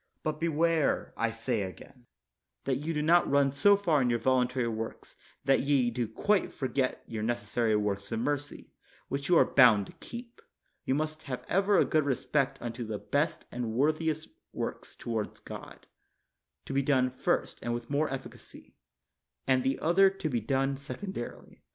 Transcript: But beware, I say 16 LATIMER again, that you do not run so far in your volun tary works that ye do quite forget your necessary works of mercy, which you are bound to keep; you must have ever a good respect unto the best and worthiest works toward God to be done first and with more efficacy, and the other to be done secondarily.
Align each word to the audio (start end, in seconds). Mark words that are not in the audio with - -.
But 0.23 0.39
beware, 0.39 1.13
I 1.15 1.29
say 1.29 1.59
16 1.59 1.59
LATIMER 1.59 1.69
again, 1.93 2.05
that 2.63 2.77
you 2.77 2.91
do 2.91 3.03
not 3.03 3.29
run 3.29 3.51
so 3.51 3.77
far 3.77 4.01
in 4.01 4.09
your 4.09 4.17
volun 4.17 4.49
tary 4.49 4.67
works 4.67 5.15
that 5.45 5.59
ye 5.59 5.91
do 5.91 6.07
quite 6.07 6.51
forget 6.51 7.03
your 7.05 7.21
necessary 7.21 7.75
works 7.75 8.11
of 8.11 8.19
mercy, 8.19 8.71
which 9.09 9.29
you 9.29 9.37
are 9.37 9.45
bound 9.45 9.85
to 9.85 9.91
keep; 9.99 10.41
you 10.85 10.95
must 10.95 11.21
have 11.29 11.45
ever 11.47 11.77
a 11.77 11.85
good 11.85 12.03
respect 12.03 12.57
unto 12.59 12.83
the 12.83 12.97
best 12.97 13.45
and 13.51 13.73
worthiest 13.73 14.29
works 14.53 14.95
toward 14.95 15.39
God 15.45 15.85
to 16.65 16.73
be 16.73 16.81
done 16.81 17.11
first 17.11 17.59
and 17.61 17.71
with 17.71 17.91
more 17.91 18.09
efficacy, 18.11 18.73
and 19.45 19.63
the 19.63 19.77
other 19.77 20.09
to 20.09 20.29
be 20.29 20.39
done 20.39 20.77
secondarily. 20.77 21.61